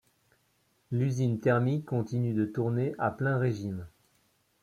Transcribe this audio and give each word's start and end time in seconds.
L'usine 0.91 1.39
thermique 1.39 1.85
continue 1.85 2.33
de 2.33 2.45
tourner 2.45 2.95
à 2.97 3.11
plein 3.11 3.37
régime. 3.37 3.85